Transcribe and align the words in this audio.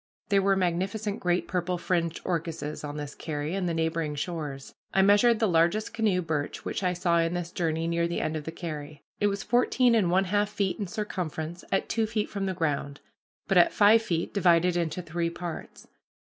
There 0.29 0.41
were 0.41 0.55
magnificent 0.55 1.19
great 1.19 1.47
purple 1.47 1.77
fringed 1.77 2.21
orchises 2.25 2.83
on 2.83 2.97
this 2.97 3.13
carry 3.13 3.53
and 3.53 3.69
the 3.69 3.73
neighboring 3.75 4.15
shores. 4.15 4.73
I 4.95 5.03
measured 5.03 5.37
the 5.37 5.47
largest 5.47 5.93
canoe 5.93 6.23
birch 6.23 6.65
which 6.65 6.81
I 6.81 6.93
saw 6.93 7.19
in 7.19 7.35
this 7.35 7.51
journey 7.51 7.85
near 7.87 8.07
the 8.07 8.19
end 8.19 8.35
of 8.35 8.45
the 8.45 8.51
carry. 8.51 9.03
It 9.19 9.27
was 9.27 9.43
fourteen 9.43 9.93
and 9.93 10.09
one 10.09 10.23
half 10.23 10.49
feet 10.49 10.79
in 10.79 10.87
circumference 10.87 11.63
at 11.71 11.87
two 11.87 12.07
feet 12.07 12.31
from 12.31 12.47
the 12.47 12.55
ground, 12.55 12.99
but 13.47 13.59
at 13.59 13.71
five 13.73 14.01
feet 14.01 14.33
divided 14.33 14.75
into 14.75 15.03
three 15.03 15.29
parts. 15.29 15.87